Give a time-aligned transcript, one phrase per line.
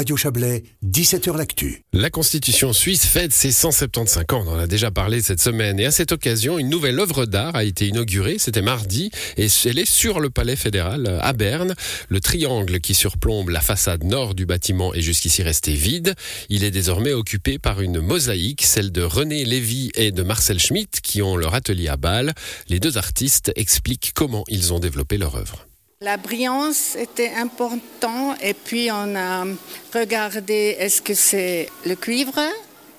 [0.00, 1.82] Radio Chablais, 17h L'Actu.
[1.92, 4.44] La Constitution suisse fête ses 175 ans.
[4.46, 5.78] On en a déjà parlé cette semaine.
[5.78, 8.38] Et à cette occasion, une nouvelle œuvre d'art a été inaugurée.
[8.38, 9.10] C'était mardi.
[9.36, 11.74] Et elle est sur le Palais fédéral à Berne.
[12.08, 16.14] Le triangle qui surplombe la façade nord du bâtiment est jusqu'ici resté vide.
[16.48, 21.02] Il est désormais occupé par une mosaïque, celle de René Lévy et de Marcel Schmitt,
[21.02, 22.32] qui ont leur atelier à Bâle.
[22.68, 25.66] Les deux artistes expliquent comment ils ont développé leur œuvre.
[26.02, 29.44] La brillance était important et puis on a
[29.92, 32.40] regardé est-ce que c'est le cuivre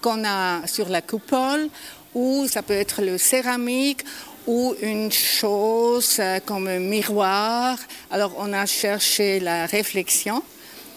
[0.04, 1.68] qu'on a sur la coupole
[2.14, 4.06] ou ça peut être le céramique
[4.46, 7.80] ou une chose comme un miroir.
[8.12, 10.44] Alors on a cherché la réflexion.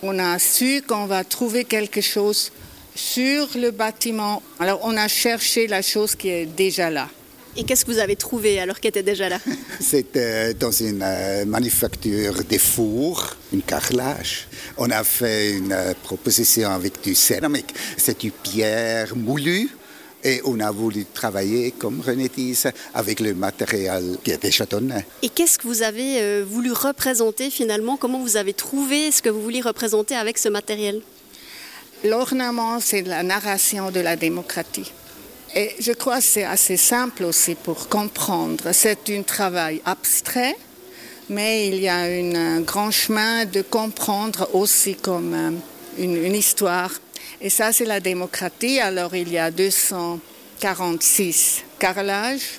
[0.03, 2.53] On a su qu'on va trouver quelque chose
[2.95, 4.43] sur le bâtiment.
[4.61, 7.09] Alors on a cherché la chose qui est déjà là.
[7.57, 9.39] Et qu'est-ce que vous avez trouvé alors qu'elle était déjà là?
[9.81, 14.49] C'était dans une euh, manufacture des fours, une carrelage.
[14.77, 17.73] On a fait une euh, proposition avec du céramique.
[17.97, 19.69] C'est du pierre moulue.
[20.27, 22.59] Et on a voulu travailler, comme René dit,
[22.95, 25.05] avec le matériel qui était châtonnais.
[25.21, 27.99] Et qu'est-ce que vous avez euh, voulu représenter finalement?
[27.99, 31.03] Comment vous avez trouvé ce que vous vouliez représenter avec ce matériel?
[32.05, 34.91] L'ornement, c'est la narration de la démocratie.
[35.57, 38.73] Et je crois que c'est assez simple aussi pour comprendre.
[38.73, 40.57] C'est un travail abstrait,
[41.29, 45.53] mais il y a un grand chemin de comprendre aussi comme euh,
[45.99, 46.91] une, histoire.
[47.41, 48.81] Et ça, c'est la démocratie.
[48.81, 52.59] Alors, il y a 246 carrelages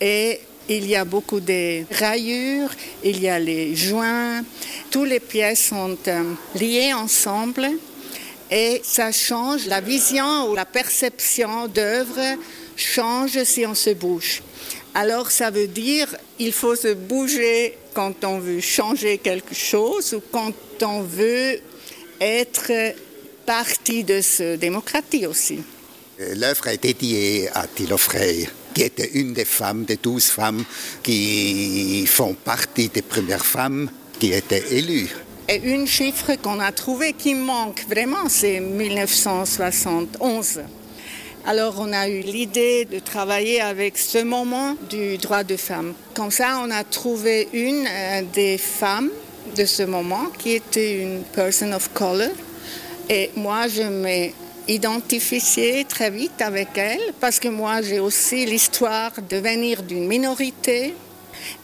[0.00, 2.70] et il y a beaucoup de rayures,
[3.02, 4.44] il y a les joints.
[4.92, 6.22] Toutes les pièces sont euh,
[6.54, 7.68] liées ensemble
[8.50, 12.38] et ça change la vision ou la perception d'œuvre
[12.76, 14.42] change si on se bouge.
[14.94, 20.22] Alors ça veut dire il faut se bouger quand on veut changer quelque chose ou
[20.30, 20.52] quand
[20.82, 21.60] on veut
[22.20, 22.94] être
[23.44, 25.60] partie de ce démocratie aussi.
[26.18, 30.64] L'œuvre est dédiée à Thilo Frey, qui était une des femmes, des douze femmes
[31.02, 35.10] qui font partie des premières femmes qui étaient élues.
[35.48, 40.62] Et une chiffre qu'on a trouvé qui manque vraiment, c'est 1971.
[41.46, 45.94] Alors on a eu l'idée de travailler avec ce moment du droit de femme.
[46.14, 49.10] Comme ça, on a trouvé une euh, des femmes
[49.56, 52.30] de ce moment qui était une person of color.
[53.08, 54.34] Et moi, je m'ai
[54.66, 60.92] identifié très vite avec elle parce que moi, j'ai aussi l'histoire de venir d'une minorité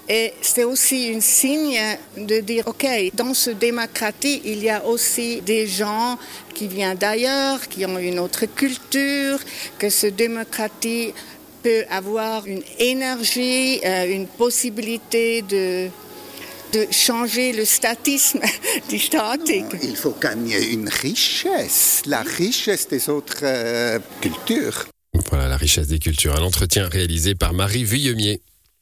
[0.08, 1.78] et c'est aussi un signe
[2.16, 6.18] de dire, OK, dans ce démocratie, il y a aussi des gens
[6.54, 9.38] qui viennent d'ailleurs, qui ont une autre culture,
[9.78, 11.14] que ce démocratie
[11.62, 15.88] peut avoir une énergie, euh, une possibilité de,
[16.72, 18.40] de changer le statisme
[18.88, 19.66] du statique.
[19.82, 24.88] Il faut gagner une richesse, la richesse des autres euh, cultures.
[25.30, 26.34] Voilà la richesse des cultures.
[26.34, 28.40] Un entretien réalisé par Marie Vuillemier.